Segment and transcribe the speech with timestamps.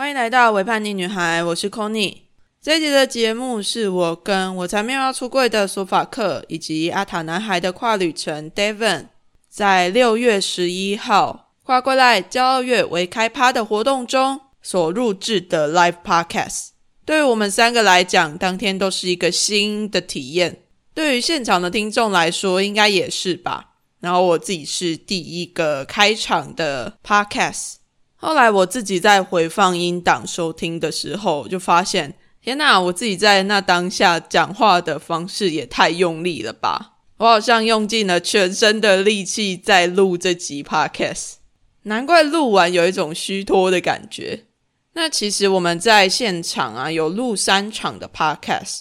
[0.00, 2.22] 欢迎来到《伪叛逆女孩》，我是 c o n y。
[2.62, 9.08] 这一集的节目是我跟我才没有要出柜的索法克，以及阿塔男孩的跨旅程 Devon，
[9.50, 16.68] 在六月十一号跨过来骄傲月为开趴的活动中所录制的 Live Podcast。
[17.04, 20.62] 对于我们三个来讲，当天都是一个新的体验。
[20.94, 23.72] 对于现场的听众来说，应该也是吧。
[24.00, 27.79] 然后我自己是第一个开场的 Podcast。
[28.22, 32.78] 后来我自己在回放音档收听的时候，就发现，天哪！
[32.78, 36.98] 我自己在那当下讲话的方式也太用力了吧！
[37.16, 41.36] 我好像用尽了全身的力气在录这集 podcast，
[41.84, 44.44] 难怪录完有一种虚脱的感觉。
[44.92, 48.80] 那其实我们在现场啊，有录三场的 podcast，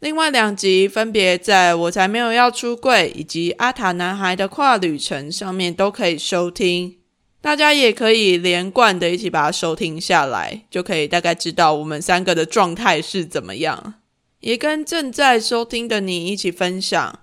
[0.00, 7.03] 另外两集分别在我才没有要出柜以及阿塔男孩的跨旅程上面都可以收听。
[7.44, 13.96] 大家也可以连贯的一起把它收听下来，就可以大概知道我们三个的状态是怎么样，
[14.40, 17.18] 也跟正在收听的你一起分享，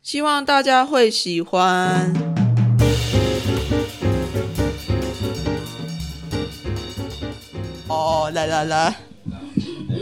[0.00, 2.14] 希望大家会喜欢。
[7.88, 8.76] 哦，来来来，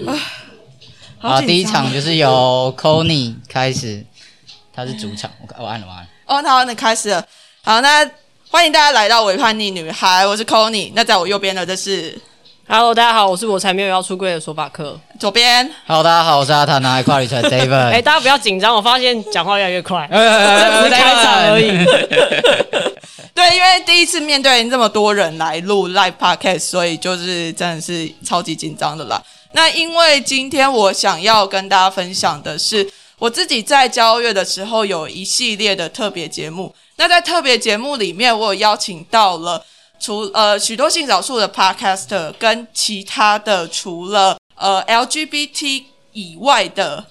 [0.06, 0.18] 啊，
[1.18, 4.04] 好，第一场就是由 Conny 开始，
[4.70, 6.06] 他是主场，我我按了吗？
[6.26, 7.26] 哦，好，那开始了，
[7.62, 8.06] 好，那。
[8.52, 10.92] 欢迎大家来到《伪叛逆女孩》，我是 Conny。
[10.94, 12.20] 那在我右边的这是
[12.68, 15.00] ，Hello，大家好，我是我才没有要出柜的索法克。
[15.18, 17.72] 左边，Hello，大家好，我是阿塔拿跨旅程 David。
[17.88, 21.68] 哎，大家不要紧张，我发现讲话越来越快， 只是开场而已。
[23.34, 29.22] 对，因为第一次面对这么多人来录 Live Podcast，所以就是真的是超级紧张的啦。
[29.52, 32.86] 那因为今天我想要跟大家分享的是，
[33.18, 36.74] 我自己在交月的时候有一系列的特别节目。
[37.02, 39.66] 那在特别节目里面，我有邀请到了
[39.98, 47.04] 除呃许多性少数的 podcaster，跟其他的除了呃 LGBT 以外的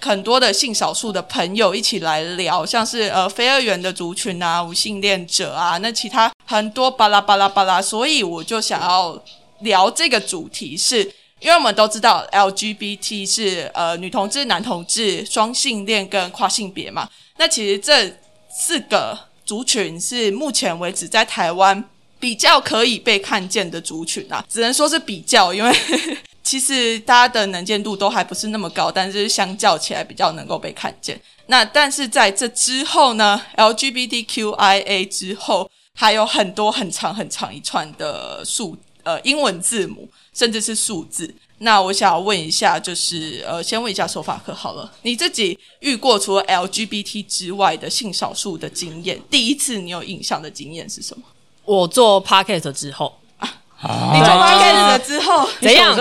[0.00, 9.22] 很多的性少数的朋友一起来聊，像是呃非二元的族群啊、无性恋者啊，那其他很多巴拉巴拉巴拉，所以我就想要
[9.58, 11.00] 聊这个主题，是
[11.40, 18.10] 因为我们都知道 LGBT 是呃女同志、男同志、双性恋跟跨性别嘛，那其实这
[18.48, 21.84] 四个族群是目前为止在台湾
[22.18, 25.72] 比较可以被看见的族群啊，只能说是比较，因为
[26.42, 31.20] 其实大家的能见度都还不是那么高，但是相较起来比较能够被看见。
[31.46, 41.34] 那但是在这之后呢，LGBTQIA 之后还有很多很长很长一串的数呃英文字母，甚至是数字。
[41.58, 51.22] 那我想要问一下，就是呃，先问一下手法课好了，你自己遇过除了 LGBT 之外的性少数的经验，第一次你有印象的经验是什么？
[51.64, 53.16] 我做 podcast 之后。
[53.38, 55.48] 啊，你做 podcast 之后？
[55.60, 55.96] 怎样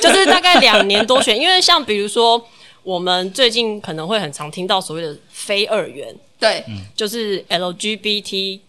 [0.00, 2.42] 就是大概两年多选，因为像比如说
[2.82, 6.64] 我们最近可能会很常听到所谓的非二元，对，
[6.96, 8.60] 就是 LGBT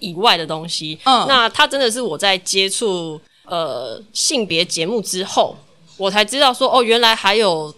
[0.00, 0.98] 以外的东西。
[1.04, 3.20] 嗯，那它真的是我在接触。
[3.48, 5.56] 呃，性别节目之后，
[5.96, 7.74] 我才知道说，哦，原来还有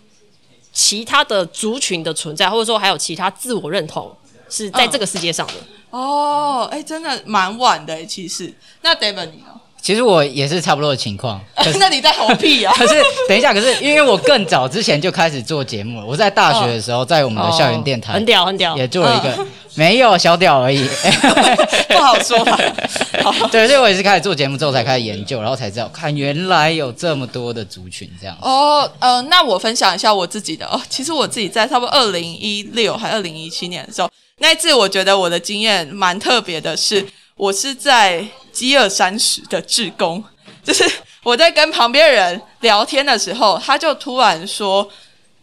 [0.73, 4.11] 其他的族群的存在，或者说还有其他自我认同
[4.49, 5.55] 是在这个世界上的。
[5.91, 8.53] 哦，哎，真的蛮晚的，其实。
[8.83, 9.47] 那 David 你呢？
[9.83, 11.41] 其实我也是差不多的情况。
[11.81, 12.73] 那你在何屁啊？
[12.77, 16.07] 可是等一下，可是因为我更早之前就开始做节目了。
[16.07, 20.87] 我在大学的时候，在我们的校园电台，很屌很屌，也做了一个没有小屌而已，
[21.89, 22.39] 不好说。
[23.53, 28.37] 对，所以我也是开始做节目之后才开始研究，然后才知道看原来有这么多的族群这样。
[28.41, 30.81] 哦，呃，那我分享一下我自己的哦。
[30.89, 40.23] 其实我自己在差不多二零一六还二零一七年的时候，那一次我觉得我的经验蛮特别的，是我是在饥饿三十的志工。
[40.63, 40.85] 就是
[41.23, 44.89] 我在跟旁边人聊天的时候，他就突然说：“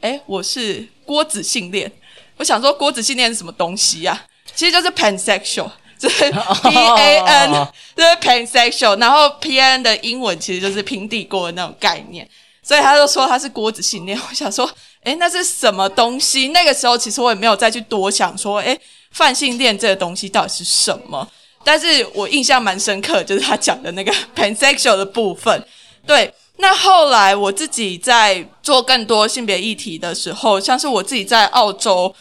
[0.01, 1.91] 哎，我是郭子性恋。”
[2.37, 4.25] 我想说郭子性恋是什么东西呀？
[4.53, 6.29] 其实就是 pansexual，就是
[6.63, 7.51] P A N，
[7.95, 8.99] 就是 pansexual。
[8.99, 12.27] 然后 P N 的英文其实就是平底锅的那种概念，
[12.61, 14.19] 所以他就说他是锅子信念。
[14.29, 14.69] 我想说，
[15.03, 16.49] 哎，那是什么东西？
[16.49, 18.77] 那个时候其实我也没有再去多想说，哎，
[19.11, 21.27] 泛性恋这个东西到底是什么？
[21.63, 25.65] 但是我印象蛮深刻，就是他讲的那个 pansexual 的部分。
[26.05, 32.13] 对，那后来我自己在做更多性别议题的时候，像是我自己在澳洲，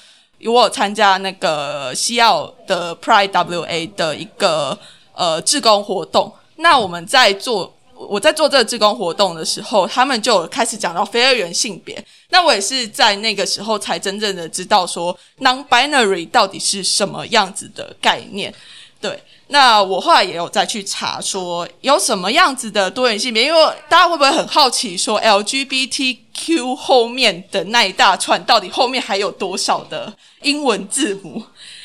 [0.45, 4.79] 我有参加那个西澳的 Pride WA 的一个
[5.15, 6.33] 呃志工活动。
[6.57, 12.05] 那我们在做我在做这个志工活动的时候，他们就开始讲到非二元性别。
[12.29, 18.55] 那我也是在那个时候才真正的知道说 non-binary 到底是什么样子的概念。
[19.01, 19.23] 对。
[19.49, 30.13] 那我后来也有再去查，说有什么样子的多元性别，因为大家会不会很好奇，说 LGBTQ 后面的那一大串到底后面还有多少的
[30.43, 31.41] 英文字母？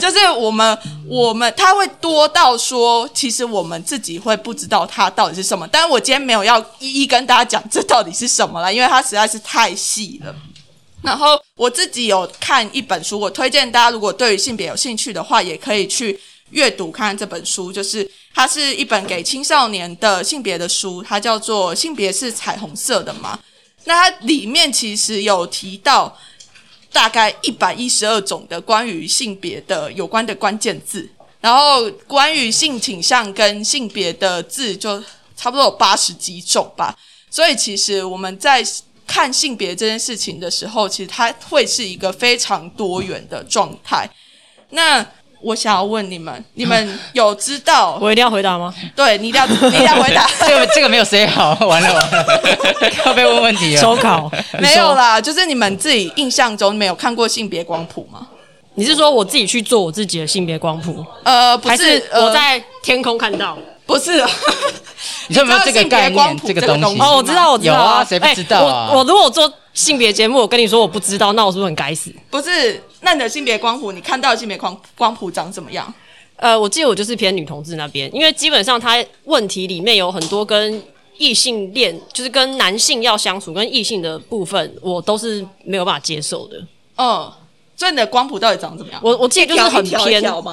[0.00, 5.68] 就是我们我们它会多到说，其实我们自己会不知道它到底是什么。
[5.68, 10.34] 但是我今天没有要一一跟大家讲这到底是什么了，因为它实在是太细了。
[11.02, 16.20] 然后我自己有看一本书，我推荐大家，如果对于性别有兴趣的话，也可以去
[16.50, 17.72] 阅读看看这本书。
[17.72, 23.38] 就是它是一本给青少年的性别的书，它叫做《性别是彩虹色的嘛》。
[23.84, 26.14] 那它里面其实有提到
[26.92, 31.08] 大概一百一十二种的关于性别的有关的关键字，
[31.40, 35.02] 然后关于性倾向跟性别的字就
[35.34, 36.94] 差不多有八十几种吧。
[37.30, 38.62] 所以其实我们在
[39.10, 44.08] 看性别这件事情的时候，其实它会是一个非常多元的状态。
[44.70, 45.04] 那
[45.42, 47.98] 我想要问你们，你们有知道？
[48.00, 48.72] 我一定要回答吗？
[48.94, 50.30] 对，你一定要， 你一定要回答。
[50.46, 53.80] 这 个这个没有谁好，完了完了，要被问问题了。
[53.80, 54.30] 抽考
[54.60, 58.28] 没有啦，就是你们自己印象中没有看过性别光谱吗？
[58.76, 61.04] 你是说我自己去做我自己的性别光谱？
[61.24, 63.58] 呃，不是，我在天空看到。
[63.90, 64.24] 不是，
[65.26, 66.40] 你有没有这个概念？
[66.46, 68.92] 这个东西哦，我知道，我知道啊，谁不知道啊？
[68.94, 72.14] 我如果做性别节目，我跟你说我不知道，那我是不是很该死？
[72.30, 75.92] 不是，那你的性别光谱，你看到的性别光光谱长怎么样？
[76.36, 80.80] 呃，我记得我就是偏女同志那边，因为基本上它问题里面有很多跟
[81.18, 86.56] 异性恋，就是跟男性要相处，跟异性的部分，我都是没有办法接受的。
[86.96, 87.30] 嗯，
[87.76, 89.00] 所以你的光谱到底长怎么样？
[89.02, 90.52] 我我记得就是很偏吗？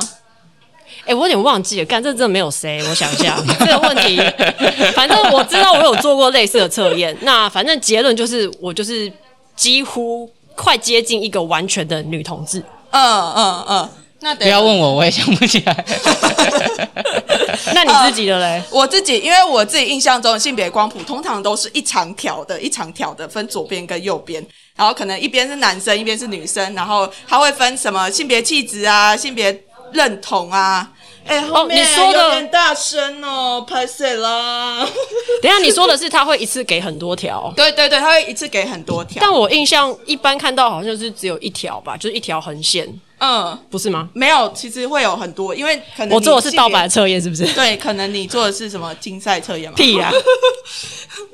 [1.08, 4.18] 哎，我有点忘记了，干这真的没有 C，我想一下这个问题。
[4.94, 9.12] 反正我知道我有做过类似的测验，那反正结论就是我就是
[9.56, 12.62] 几乎快接近一个完全的女同志。
[12.92, 13.90] 嗯嗯嗯，
[14.20, 15.86] 那不要问我，我也想不起来。
[17.74, 18.62] 那你自己的嘞？
[18.70, 24.46] 我自己，因为我自己印象中的性别光谱通常都是一长条的，一长条的分左边跟右边，
[24.76, 29.52] 然后可能一边是男生，一边是女生，然后它会分什么性别气质啊，性别
[29.94, 30.92] 认同啊。
[31.26, 34.88] 哎，后面有点大声哦，拍谁啦？
[35.44, 37.52] 等下你说的是他会一次给很多条？
[37.56, 39.18] 对对对，他会一次给很多条。
[39.20, 42.88] 但我印象一般看到好像是只有一条吧，就是一条横线。
[43.20, 44.08] 嗯，不是吗？
[44.14, 47.46] 没有，其实会有很多，因为可能我做的是盗版测验，是不是？
[47.54, 49.76] 对，可能你做的是什么竞赛测验嘛？
[49.76, 50.10] 屁呀！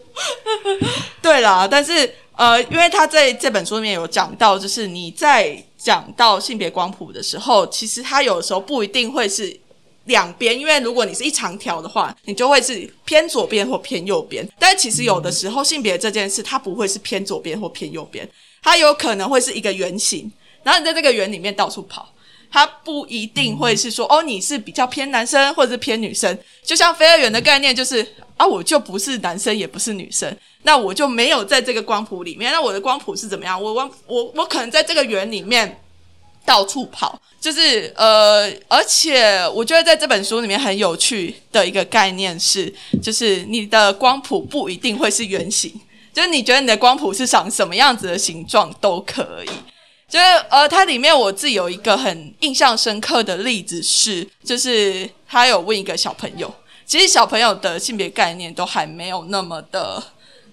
[1.21, 9.59] 对啦，但是呃，因为他在这本书里面有讲到，就是你在讲到性别光谱的时候，其实它有的时候不一定会是。
[10.07, 14.45] 两边，因为如果你是一长条的话，你就会是偏左边或偏右边。
[14.59, 18.30] 但其实有的时候，性别这件事它不会是偏左边或偏右边，
[18.62, 20.30] 它有可能会是一个圆形，
[20.62, 22.12] 然后你在这个圆里面到处跑，
[22.53, 26.38] 它不一定会是说哦，你是比较偏男生或者是偏女生。
[26.63, 28.07] 就像飞二元的概念，就是
[28.38, 32.51] 啊，我就不是男生也不是女生，那我就没有在这个光谱里面。
[32.51, 33.61] 那我的光谱是怎么样？
[33.61, 35.80] 我我我我可能在这个圆里面。
[36.45, 42.69] 到处跑，就是呃，而且我觉得在这本书里面很有趣的一个概念是，
[43.01, 45.71] 就是你的光谱不一定会是圆形，
[46.13, 49.49] 就是你觉得你的光谱是长什么样子的形状都可以。
[50.13, 56.53] 就是呃，它里面我自己有一个很印象深刻的例子是，就是他有问一个小朋友，
[56.85, 60.03] 其实小朋友的性别概念都还没有那么的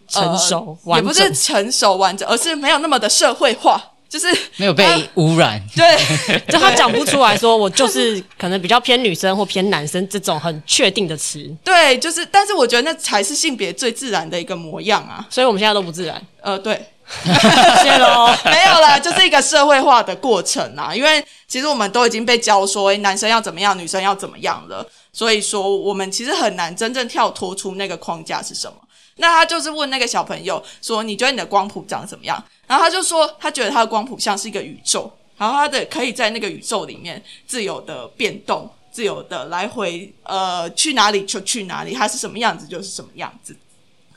[0.08, 3.78] 成熟，也不是成熟完整，而是没有那么的社会化。
[4.08, 4.26] 就是
[4.56, 5.96] 没有被污染，对，
[6.50, 16.84] 就他讲不出来说我就是可能比较偏女生或偏男生这种很确定的词，对，就是，但是我觉得那才是性别最自然的一个模样啊，所以我们现在都不自然，呃，对，
[17.82, 28.76] 谢喽， 没有啦，就是一个社会化的过程啊，因为其实我们都已经被教说男生要怎么样，女生要怎么样了，所以说我们其实很难真正跳脱出那个框架是什么。
[29.16, 43.54] 那他就是问那个小朋友说：“你觉得你的光谱长怎么样？”然后他就说：“他觉得他的光谱像是一个宇宙，然后他的可以在那个宇宙里面自由的变动，自由的来回，呃，去哪里就去哪里，它是什么样子就是什么样子。”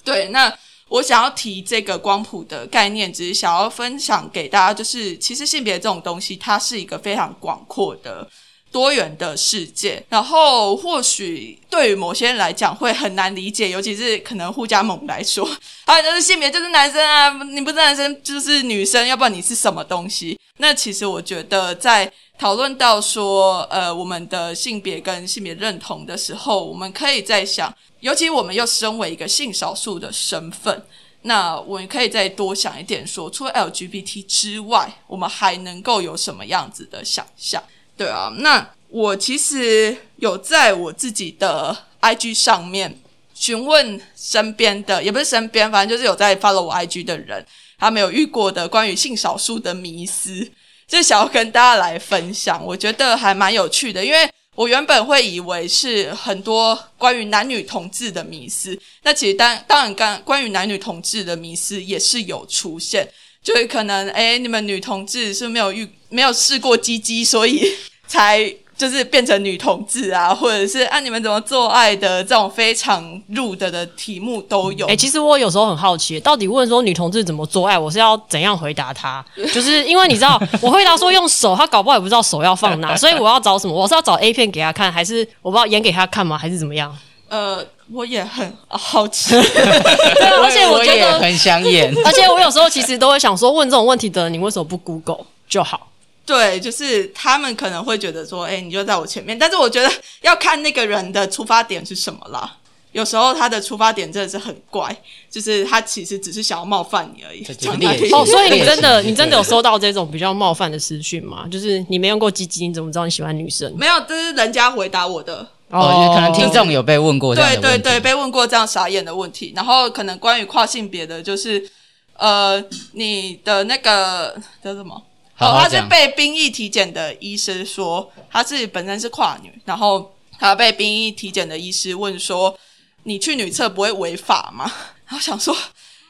[0.05, 0.53] 对，那
[0.93, 8.29] 我想要提这个光谱的概念，只是想要分享给大家，就是其实性别这种东西，它是一个非常广阔的
[8.71, 15.43] 多元的世界，然后或许对于某些人来讲会很难理解，尤其是可能互加盟来说，
[15.85, 20.39] 啊，就是性别就是男生啊，你不是男生就是女生，要不然你是什么东西？
[20.57, 27.73] 那其实我觉得在讨论到说，呃，我们的性别跟性别认同的时候，我们可以在想，
[28.03, 30.85] 尤其我们又身为一个性少数的身份。
[31.21, 37.63] 那我们可以再多想一点，说除了 LGBT 之外，我们还能够有什么样子的想象？
[37.95, 42.99] 对啊，那我其实有在我自己的 IG 上面
[43.33, 47.45] 询问身边的，也不是身边，反正就是有在 follow 我 IG 的人，
[47.79, 50.51] 他没有遇过的关于性少数的迷思，
[50.85, 52.61] 就想要跟大家来分享。
[52.65, 63.07] 我觉得还蛮有趣的，因为我原本会以为是很多关于男女同志的迷思，那其实当当然，关关于男女同志的迷思也是有出现。
[63.43, 67.61] 就是可能，哎，你们女同志是没有遇没有试过鸡鸡，所以
[68.07, 74.85] 才就是变成女同志啊，或者是按你们怎么做爱的这种非常入的的题目都有。
[74.87, 79.23] 哎，其实我有时候很好奇，到底问说女同志怎么做爱，我是要怎样回答他？
[79.53, 83.73] 就是因为你知道，我回答说用手，他搞不好也不知道手要放哪， 所以我要找什么？
[83.73, 86.37] 我是要找 A 片给他看，还是我不知道演给他看吗？
[86.37, 86.95] 还是怎么样？
[87.29, 87.65] 呃。
[87.91, 95.89] 我也很好奇， 对，而且我觉得很想演，而且我有时候其实都会想说，问这种问题的你为什么不 Google 就好？
[96.25, 102.57] 对，就是他们可能会觉得说，哎，你就在我前面，但是我觉得要看那个人的出发点是什么啦。
[102.93, 104.95] 有时候他的出发点真的是很怪，
[105.27, 107.43] 就是他其实只是想要冒犯你而已。
[108.13, 111.47] 哦，所以你真的你真的有收到这种比较冒犯的私讯吗？
[111.51, 113.73] 就是你没用过鸡鸡，你怎么知道你喜欢女生？
[113.75, 115.47] 没有，这是人家回答我的。
[115.69, 119.51] 哦，可能听众有被问过这样对对对，被问过这样傻眼的问题。
[119.55, 121.67] 然后可能关于跨性别的，就是
[122.15, 125.01] 呃，你的那个叫什么？
[125.39, 132.57] 哦，他是被兵役体检的医师说他是本身是跨女，然后他被兵役体检的医师问说
[133.03, 134.71] ：“你去女厕不会违法吗？”
[135.07, 135.55] 然后想说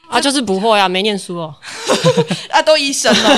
[0.08, 1.54] 啊，就是不会啊，没念书哦，
[2.50, 3.30] 啊，都医生了。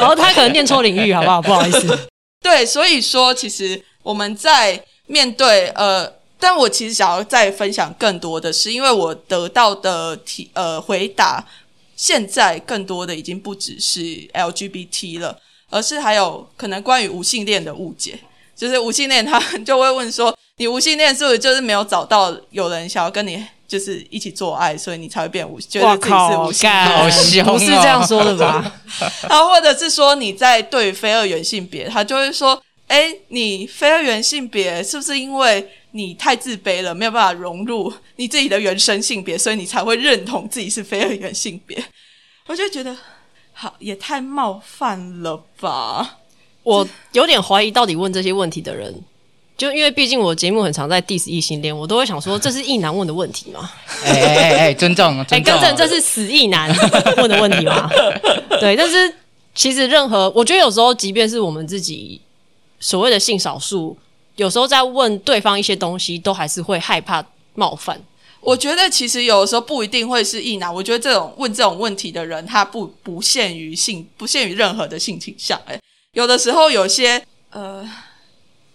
[0.00, 1.42] 然 后他可能念错领域，好不好？
[1.42, 2.08] 不好意思。
[2.40, 4.82] 对，所以说其实我们在。
[5.08, 11.44] 面对呃，但我其实想要再分享更多的是，因为我得到的提呃回答，
[12.02, 14.00] 现在更多的已经不只是
[14.34, 15.38] LGBT 了，
[15.70, 18.18] 而是还有可能关于无性恋的误解。
[18.56, 25.60] 就是无性恋，他就会问说：“你无性恋是不是就是没有找到有人想要跟你就是一起做爱，所以你才会变无？
[25.60, 27.44] 觉得自己是无性恋？
[27.46, 28.72] 不是这样说的吧？
[29.30, 32.60] 啊，或者是说你在对非二元性别，他就会说。”
[32.92, 41.82] 哎，你非二元性别是不是因为你太自卑了，没有办法融入你自己的原生性别，所以你才会认同自己是非二元性别？
[42.48, 42.94] 我就觉得，
[43.54, 46.18] 好也太冒犯了吧！
[46.64, 48.94] 我有点怀疑，到底问这些问题的人，
[49.56, 53.70] 就因为毕竟我节目很常在 diss 异性恋，我都会想说，这是异男问的问题吗？
[54.04, 56.68] 哎哎哎，尊重，哎，更正，这是死异男
[57.16, 57.88] 问的问题吗？
[58.60, 59.14] 对，但是
[59.54, 62.20] 其实任何，我觉得有时候，即便是我们自己。
[62.82, 63.96] 所谓的性少数，
[64.36, 67.24] 有时候在问对方一些东西，都还是会害怕
[67.54, 67.98] 冒犯。
[68.40, 75.56] 我觉得其实有的时候不一定会是异男，我觉得这种问这种问题的人，他不不限于性，不限于任何的性倾向。
[75.64, 75.78] 哎，
[76.14, 77.88] 有的时候有些呃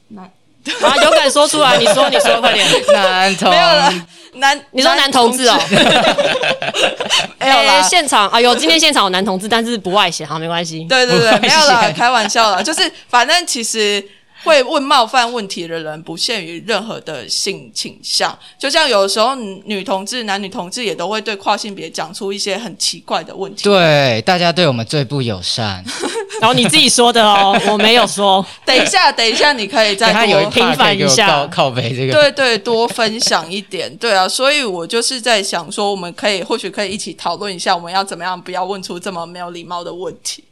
[0.08, 0.32] 男
[0.84, 1.78] 啊，有敢说出来？
[1.78, 2.66] 你说，你说，快点。
[2.94, 3.94] 男同没有了，
[4.34, 5.60] 男你说男同志哦。
[7.40, 10.86] 没有了，现场啊，有今天现场有男同志，但是不外显，好，没关系。
[10.90, 14.04] 对对对，没有了，开玩笑了，就是反正其实。
[14.44, 23.64] 会问冒犯问题的人不限于任何的性倾向，就像有时候女同志、男女同志也都会对跨性别讲出一些很奇怪的问题。
[23.64, 25.84] 对，大家对我们最不友善。
[26.40, 28.46] 然后你自己说的哦， 我没有说。
[28.64, 32.14] 等一下，等一下，你可以再多平反一下，靠背这个。
[32.14, 33.96] 对对，多分享一点。
[33.98, 40.44] 对啊，所以我就是在想说，我们可以或许可以一起讨论一下，我们要怎么样不要问出这么没有礼貌的问题。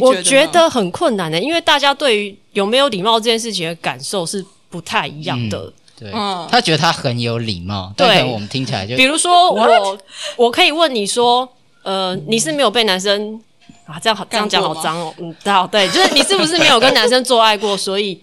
[0.00, 5.72] 我觉得很困难的，因为大家对于有没有礼貌这件事情的感受是不太一样的。
[5.96, 6.10] 对，
[6.50, 9.98] 他觉得他很有礼貌，对我们听起来就，比如说我，
[10.36, 11.48] 我可以问你说，
[11.84, 13.40] 呃，你是没有被男生
[13.86, 13.96] 啊？
[14.02, 15.14] 这样好，这样讲好脏哦。
[15.18, 18.20] 嗯，好，对，就是你是不是没有跟男生做爱过，所以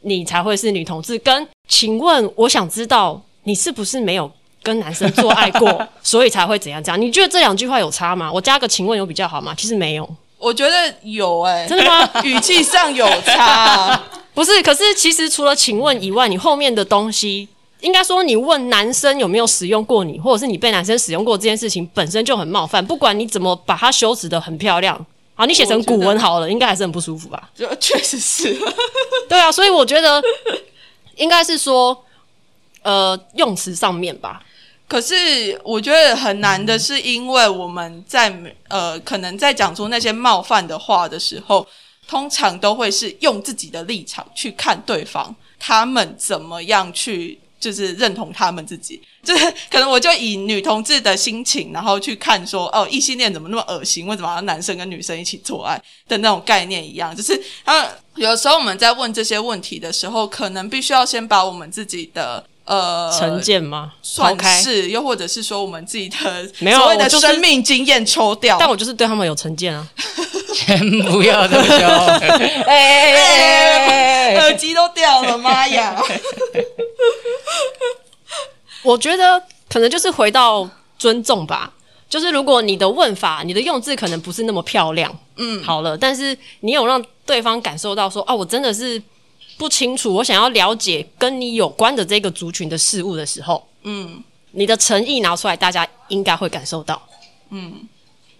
[0.00, 1.18] 你才会是女同志？
[1.18, 4.30] 跟请问，我想知道你是不是没有
[4.62, 6.82] 跟男生做爱过， 所以才会怎样？
[6.82, 8.32] 这样你觉得这两句话有差吗？
[8.32, 9.54] 我加个请问有比较好吗？
[9.54, 10.08] 其实没有。
[10.40, 12.10] 我觉得有哎，真的吗？
[12.24, 14.62] 语气上有差， 不是？
[14.62, 17.46] 可是其实除了请问以外，你后面的东西，
[17.80, 22.84] 应该说你问男生有没有使用过你，或者是你被男生使用过这件事情，本身就很冒犯。
[22.84, 24.98] 不管你怎么把它修辞的很漂亮，
[25.34, 27.50] 好，你写成古文好了，应该还是很不舒服吧？
[27.54, 28.56] 就确实是，
[29.28, 30.22] 对啊，所以我觉得
[31.16, 32.04] 应该是说，
[32.82, 34.40] 呃，用词上面吧。
[34.90, 35.14] 可是
[35.62, 41.64] 我觉得很难的是，因为我们在呃，可能在讲出那些冒犯的话的时候，
[42.08, 54.08] 通常都会是用自己的立场去看对方，他们怎么样去就是认同他们自己，就是可能我就以女同志的心情，然后去看说，哦，异性恋怎么那么恶心？
[54.08, 57.14] 为什么要男生跟女生一起做爱的那种概念一样？
[57.14, 62.44] 就是啊，有时候我们在问这些问题的时候，可能必须要先把我们自己的。
[62.70, 63.92] 呃，成见吗？
[64.00, 66.16] 算是，又或者是说我们自己的
[66.60, 69.84] 没有所谓的生命经验抽掉，但我就是对他们有成见啊！
[70.54, 71.74] 先不要这么说，
[72.70, 76.00] 哎哎哎，耳机都掉了，妈呀！
[78.84, 81.72] 我觉得可能就是回到尊重吧，
[82.08, 89.02] 就是如果你的问法、你的用字可能不是那么漂亮，嗯，好了，但是你有让对方感受到说，啊，我真的是。
[89.60, 96.98] 不清楚，我想要了解跟你有关的这个族群的事物的时候，嗯，你的诚意拿出来，大家应该会感受到，
[97.50, 97.86] 嗯，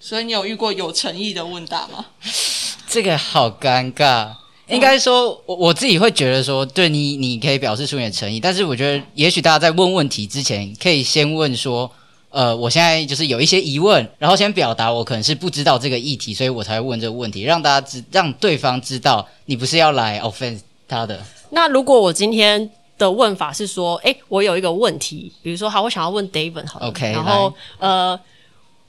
[0.00, 2.06] 所以你有遇过有诚意的问答吗？
[2.88, 4.30] 这个好尴尬，
[4.68, 11.92] 应该说，我我自己会觉得说，对你，你可以表示出你的诚意，但是我觉得，也许大家在问问题之前，可以先问说，
[12.30, 20.60] 呃，我现在就是有一些疑问，然后先表达我可能是不知道这个议题，所以我才会问这个问题，让大家知，让对方知道你不是要来 offense。
[20.90, 21.18] 他的
[21.50, 22.68] 那如果我今天
[22.98, 28.18] 的问法是说，哎，我有一个问题，比如说，好，我想要问 David，好，OK，然后呃，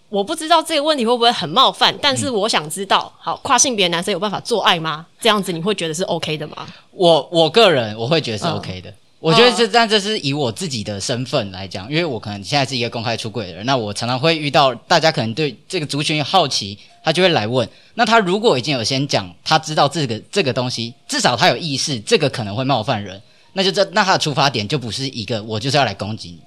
[0.09, 5.05] 我不知道这个问题会不会很冒犯，但是我想知道，好，跨性别男生有办法做爱吗？
[5.19, 6.67] 这样子你会觉得是 OK 的吗？
[6.91, 8.93] 我我个人我会觉得是 OK 的。
[9.21, 17.69] 我觉得这，但这是以我自己的身份来讲，因为我可能现在是一个公开出柜的人，那我常常会遇到大家可能对这个族群有好奇，他就会来问。
[17.93, 23.21] 那他如果已经有先讲，他知道这个这个东西，至少他有意识，这个可能会冒犯人，
[23.53, 26.39] 那就这，那他的出发点就不是一个我就是要来攻击你，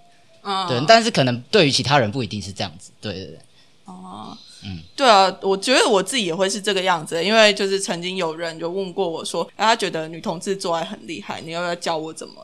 [0.43, 0.83] 嗯，对。
[0.89, 3.39] 但是可能对于其他人不一定是这样子，对对对，
[3.85, 4.37] 哦。
[4.65, 12.35] 嗯，对啊，我觉得我自己也会是这个样子，因为就是曾经有人就问过我说，他觉得女同志做爱很厉害，你要不要教我怎么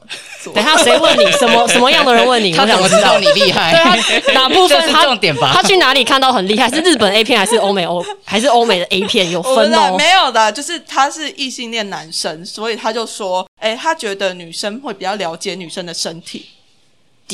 [0.43, 0.53] 做？
[0.53, 2.53] 等下谁问你 什么什么样的人问你？
[2.53, 3.73] 他怎么知道你厉害？
[3.73, 3.97] 对啊，
[4.35, 4.93] 哪部分？
[4.93, 5.53] 他重点吧？
[5.55, 6.69] 他去哪里看到很厉害？
[6.71, 9.31] 是日本 A 片还是欧美欧 还是欧美的 A 片？
[9.31, 9.97] 有分哦？
[9.97, 16.47] 没有的，就是他是异性恋男生，所以他就说，哎，他觉得女生会比较了解女生的身体。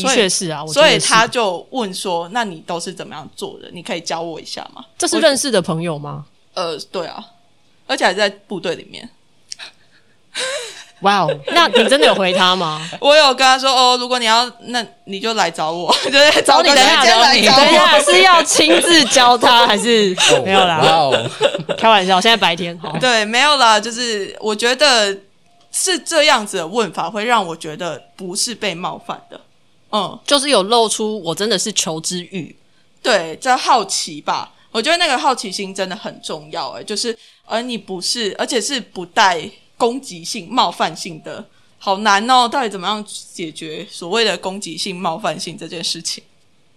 [0.02, 3.68] 的确是啊，所以他就问说：“那你都是怎么样做的？
[3.72, 6.24] 你可以教我一下吗？”这是认识的朋友吗？
[6.54, 7.24] 呃，对啊，
[7.86, 9.08] 而且还在部队里面。
[11.00, 12.80] 哇哦，那你真的有回他吗？
[13.00, 16.68] 我有跟他说：“哦，如果你要，那你就来找我， 就找你。
[16.68, 20.82] 等一下，等一下，是要亲自教他还是 没有啦？
[21.76, 22.78] 开玩笑，现在白天。
[22.98, 25.14] 对，没有啦，就是我觉得
[25.70, 29.38] 是这样子的问法，会让我觉得不是被冒犯的。”
[29.90, 32.54] 嗯，就是有露出我真的是求知欲，
[33.02, 34.52] 对，这好奇吧。
[34.72, 41.46] 我觉得那个好奇心真的很重要，哎，就是而你不是，而且是不带攻击性、冒犯性的，
[41.78, 42.46] 好难哦。
[42.46, 46.22] 到底怎么样解决所谓的攻击性、冒犯性这件事情？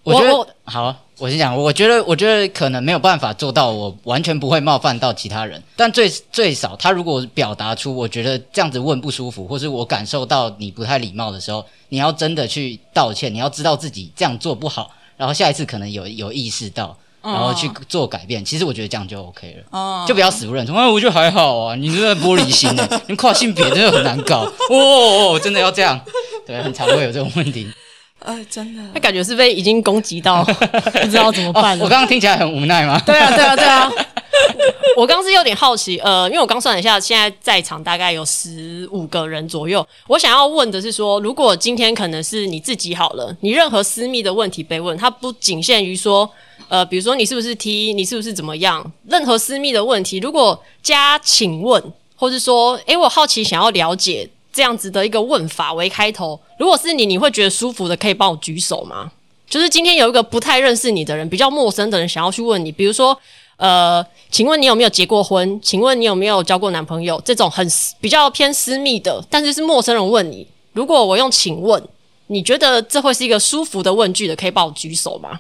[0.04, 1.56] 我觉得好，我先讲。
[1.56, 5.62] 我觉得，我觉得可能没有办法做到，我完全不会冒犯到其他人。
[5.76, 18.44] 但最最少，他如果表达出我觉得这样子问不舒服，或是我感受到你不太礼貌的时候，你要真的去道歉，你要知道自己这样做不好，然后下一次可能有有意识到，然后去做改变。
[18.44, 20.74] 其实我觉得这样就 OK 了，哦、就不要死不认错。
[20.76, 24.50] 哎，我觉得还好啊，你这个玻璃心的，你跨性别真的很难搞。
[24.70, 26.00] 哦，真的要这样，
[26.48, 27.70] 对，很常会有这种问题。
[28.20, 31.84] 哎，真的，他感觉是被已经攻击到， 不知道怎么办了。
[31.84, 33.02] 我刚刚听起来很无奈吗？
[33.06, 33.92] 对啊，对啊，对啊。
[34.98, 39.86] 我刚是有点好奇，呃，因为我刚算了一下，现在在场大概有十五个人左右。
[40.08, 46.30] 我想要问的是说，如果今天可能是你自己好了，你任何私密的问题被问，它不仅限于说，
[46.68, 51.82] 呃，比如说你是不是 T，你是不是怎么样，任何私密的问题，如果加请问，
[52.16, 54.30] 或是说，诶，我好奇想要了解。
[54.52, 59.12] 这样子的一个问法为开头，如果是你，你会觉得舒服的，可以帮我举手吗？
[59.48, 63.18] 就是今天有一个不太认识你的人，比较陌生的人，想要去问你，比如说，
[63.58, 65.60] 呃，请问你有没有结过婚？
[65.62, 67.20] 请问你有没有交过男朋友？
[67.26, 67.68] 这种很
[68.00, 71.84] 比较偏私密的，但是是陌生人问你，如果我用请问，
[72.28, 75.40] 你觉得这会是一个舒服的问句的，可以帮我举手吗？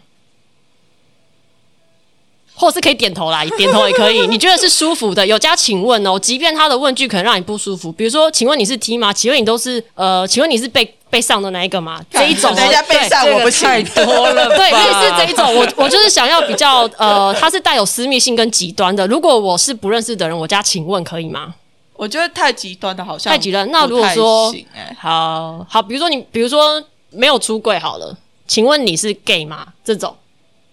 [2.60, 4.28] 或是可以点头啦，点头也可以。
[4.28, 5.26] 你觉得是舒服的？
[5.26, 9.14] 有加请问哦， 即便他的问句可能让你不舒服，比如说，请问你是 T 吗？
[9.14, 19.08] 请问你都是呃，请问你是被被上的那一个吗， 这一种等一下被上我不行太多了吧， 对，类似这一种，我我就是想要比较呃，它是带有私密性跟极端的。
[19.08, 21.56] 如果我是不认识的人，我加请问可以吗？
[21.96, 23.70] 我觉得太极端的，好像太极端。
[23.72, 28.16] 那如果说不太行哎好好，比如说你，比如说没有出柜好了，
[28.48, 29.66] 请问你是 gay 吗？
[29.84, 30.16] 这种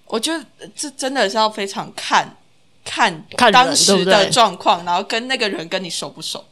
[0.06, 2.36] 我觉得这真的是要非常看
[2.84, 6.44] 看看人当时的状况，然后跟那个人跟你熟不熟。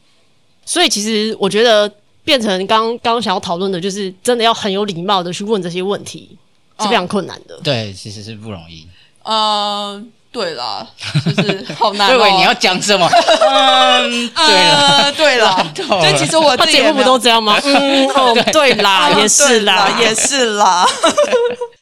[0.65, 1.89] 所以其实我觉得
[2.23, 6.37] 变成刚刚刚想要讨论的，就是真的要很有礼貌的去问这些问题，
[6.79, 7.57] 是非常困难的。
[7.63, 8.87] 对，其实是不容易。
[9.23, 10.85] 呃，对啦，
[11.25, 12.17] 就是好难、哦。
[12.19, 13.07] 对，你要讲什么？
[13.09, 15.83] 嗯，对了，呃，对了就
[16.17, 17.57] 其实我他节目不自己也没有都这样吗？
[17.63, 20.85] 嗯，哦，对啦，啊也是啦，也是啦。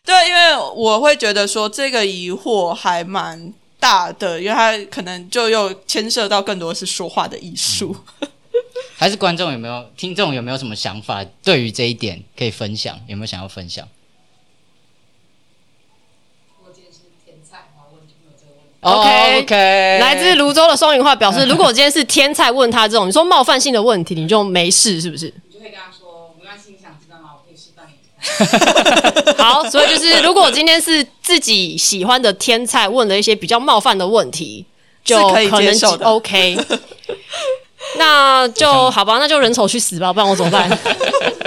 [0.05, 7.95] 对，因为我会觉得说这个疑惑还蛮大的，因为它可能就又牵涉到更多是说话的艺术。
[8.95, 11.25] 还是观众有没有、听众有没有什么想法？
[11.41, 13.87] 对于这一点可以分享，有没有想要分享？
[18.81, 19.55] 哦 OK OK，
[20.01, 25.33] 来自泸州的双云话表示，如果今天是天菜问他这种你说冒犯性的问题，你就没事，是不是？
[25.47, 27.29] 你就会跟他说，没关系，你想知道吗？
[27.35, 28.12] 我可以示范给你看。
[29.37, 34.65] 好，所以就是如果今天是自己喜欢的天菜问了一些比较冒犯的问题，
[35.03, 36.57] 就可以接受的 OK。
[37.97, 40.69] 那就好吧，那就人丑去死吧，不然我怎么办？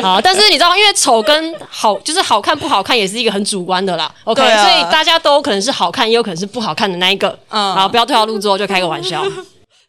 [0.03, 4.15] 好， 但是你知道，因为丑跟好，就是好看不好看，也是一个很主观的啦。
[4.25, 7.37] OK，、啊所以大家都可能是好看，也有可能是不好看的那一个。
[7.49, 9.25] 嗯好，不要对号入座，就开个玩笑。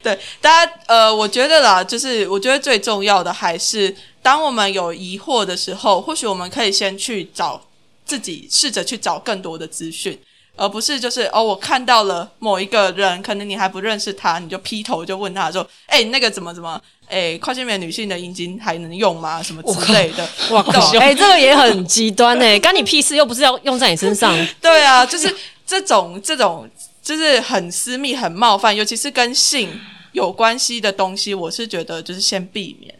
[0.01, 3.93] 对，大家呃，我觉得啦，就是我觉得最重要的还是，
[4.27, 7.61] 当我们有疑惑的时候，或许我们可以先去找
[8.05, 10.19] 自己，试着去找更多的资讯，
[10.57, 19.41] 而不是就是哦，我看到了某一个人，可能你还不认识他，你就劈头就问他说，哎，那个怎么怎么，哎，跨性别女性的阴茎还能用吗？
[19.41, 20.27] 什么之类的。
[20.49, 20.91] 哇靠！
[20.99, 24.35] 哎、这个也很极端哎、 干你屁事，又不是要用在你身上。
[24.59, 25.33] 对啊，就是
[25.65, 26.69] 这种这种
[27.01, 29.69] 就是很私密、很冒犯，尤其是跟性
[30.11, 32.93] 有关系的东西，我是觉得就是先避免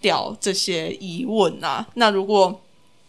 [0.00, 1.86] 掉这些疑问啊。
[1.94, 2.60] 那如果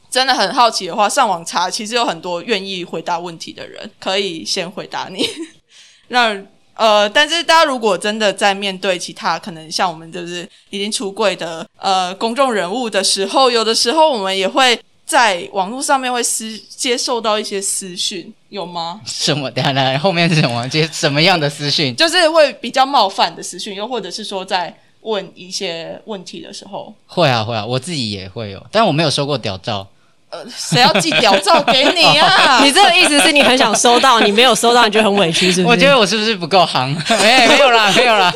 [0.10, 5.26] 真的很好奇的话，上网查，其实有很多愿意回答问题的人，可以先回答你。
[6.10, 6.38] 那
[6.74, 19.02] 呃，但是大家如果真的在面对其他可能像我们就是已经出柜的呃公众人物的时候，有的时候我们也会在网络上面会私接受到一些私讯，有吗？
[19.06, 19.52] 什么？
[19.52, 20.68] 等一下等一下，后面是什么？
[20.70, 21.96] 接什么样的私讯？
[21.96, 29.88] 就是会比较冒犯的私讯，又或者是说在问一些问题的时候，会啊会啊，我自己也会有，但我没有收过屌照。
[30.30, 32.62] 呃，谁要寄屌照给你啊？
[32.64, 35.68] 你这个意思是你很想收到，你没有收到，你就很委屈，是不是？
[35.68, 36.88] 我觉得我是不是不够行？
[37.22, 38.34] 没没有啦，没有啦。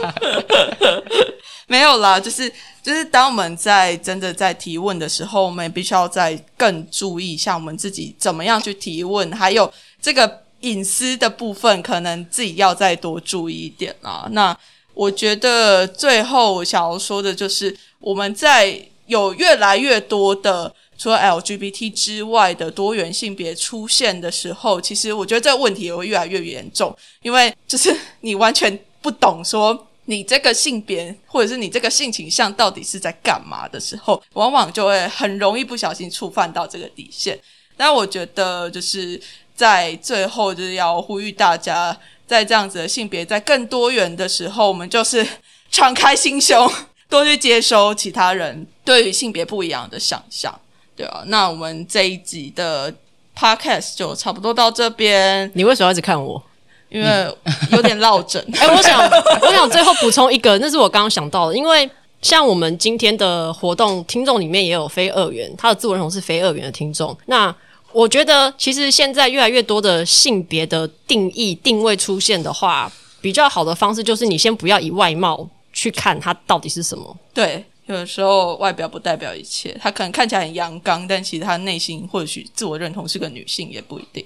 [1.68, 2.52] 没有啦， 就是
[2.84, 14.28] 就是当我们在真的在提问的时候，我们也必须要再更注意一下我们自己怎么样去提问，还有这个隐私的部分，可能自己要再多注意一点啊。
[14.32, 14.56] 那
[14.96, 37.38] 我觉得最后我想要说的就是，我们在有越来越多的除了 LGBT 之外的多元性别出现的时候，其实我觉得这个问题也会越来越严重，因为就是你完全不懂说你这个性别或者是你这个性倾向到底是在干嘛的时候，往往就会很容易不小心触犯到这个底线。
[37.76, 39.22] 但我觉得就是
[39.54, 41.96] 在最后就是要呼吁大家，
[42.28, 45.26] 在这样子的性别在更多元的时候，我们就是
[45.72, 46.72] 敞开心胸，
[47.10, 50.54] 多去接收其他人对于性别不一样的想象，
[50.96, 52.94] 对啊，那我们这一集的
[53.38, 56.42] podcast 就差不多到这边，你为什么要一直看我？
[56.90, 57.38] 因为
[57.72, 58.42] 有点落枕。
[58.58, 59.02] 哎、我想，
[59.42, 61.90] 我想最后补充一个，那是我刚刚想到的，因为
[62.22, 67.16] 像我们今天的活动，听众里面也有非二元，他的自我认同是非二元的听众。
[67.26, 67.54] 那
[67.96, 77.16] 我觉得，其实现在越来越多的性别的定义定位出现的话，比较好的方式就是你先不要以外貌去看它到底是什么。
[77.34, 84.26] 对，有的时候外表不代表一切，他可能看起来很阳刚，但其实他内心或许自我认同是个女性，也不一定。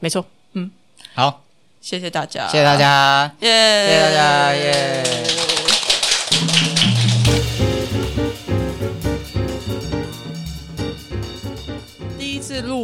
[0.00, 0.68] 没错，嗯
[1.14, 1.44] 好，
[1.80, 3.32] 谢谢大家，谢谢大，家。
[3.42, 5.57] 耶，谢谢大家耶。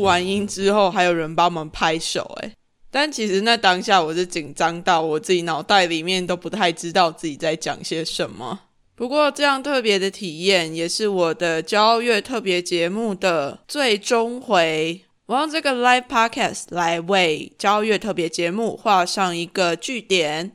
[0.05, 2.53] 完音之后，还有人帮我们拍手，哎，
[2.91, 8.61] 但其实那当下我是紧张到我自己脑袋里面都不太知道自己在讲些什么。
[8.95, 15.01] 不过这样特别的体验，也是我的骄傲月特别节目的最终回。
[15.27, 20.53] 我用这个 live podcast 来为骄傲月特别节目画上一个句点。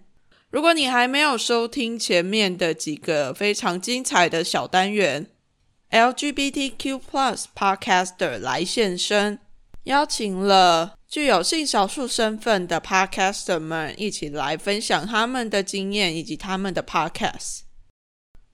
[0.51, 5.27] 如果你还没有收听前面的几个非常精彩的小单元，
[5.91, 7.01] LGBTQ+
[7.55, 9.39] Podcaster 来现身，
[9.85, 17.61] 邀请了具有性少数身份的 Podcaster 们一起来分享他们的经验以及他们的 Podcast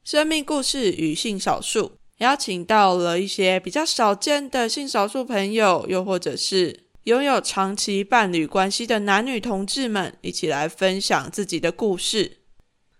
[0.04, 1.98] 生命故事与性少数。
[2.20, 6.86] 邀请到了一些比较少见的性少数朋友，又或者是。
[7.06, 12.40] 拥有长期伴侣关系的男女同志们，一起来分享自己的故事。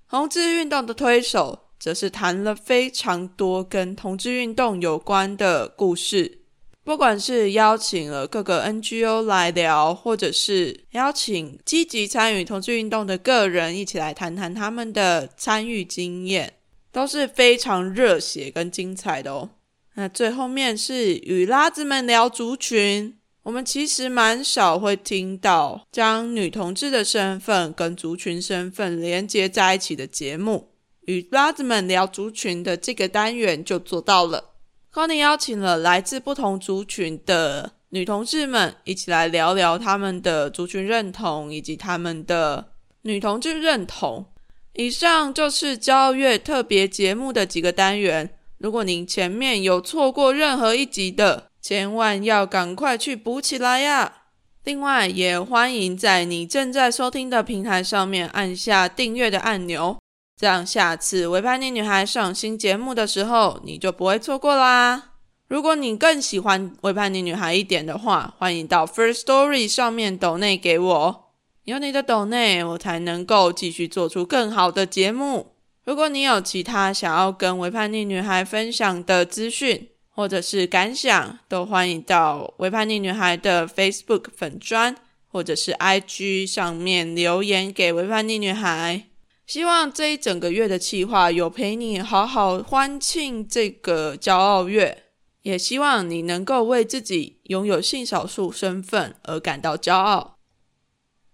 [0.08, 6.40] 同志运动的推手，则是谈了非常多跟同志运动有关的故事。
[6.84, 16.54] 不管是邀请了各个 NGO 来聊，或者是邀请积极参与同志运动的个人，一起来谈谈他们的参与经验，
[16.92, 19.52] 都是非常热血跟精彩的哦。
[19.94, 23.16] 那最后面是与拉子们聊族群。
[23.44, 30.72] 我们其实蛮少会听到将女同志的身份跟族群身份连接在一起的节目。
[31.06, 34.52] 与拉子们聊族群的这个单元就做到了。
[34.94, 44.26] Conny 邀请了来自不同族群的女同志们一起来聊聊他们的族群认同以及他们的女同志认同。
[44.74, 48.30] 以上就是骄傲月特别节目的几个单元。
[48.58, 54.24] 如果您前面有错过任何一集的，千万要赶快去补起来呀！
[54.64, 59.98] 另外，也欢迎在你正在收听的平台上面按下订阅的按钮，
[60.38, 65.12] 这样下次维叛逆女孩上新节目的时候，你就不会错过啦。
[65.48, 71.32] 如果你更喜欢维叛逆女孩一点的话，欢迎到 First Story 上面抖内给我，
[71.64, 75.54] 有你的抖内，我才能够继续做出更好的节目。
[75.86, 84.96] 如果你有其他想要跟维叛逆女孩分享的资讯，或者是感想，都欢迎到微叛逆女孩的 Facebook 粉砖，
[85.32, 89.04] 或者是 IG 上面留言给微叛逆女孩。
[89.46, 95.04] 希望这一整个月的计划有陪你好好欢庆这个骄傲月，
[95.44, 100.40] 也希望你能够为自己拥有性少数身份而感到骄傲。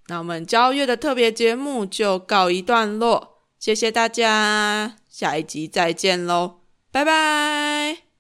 [0.08, 8.11] 那我们骄傲月的特别节目就告一段落，谢谢大家，下一集再见喽，拜拜。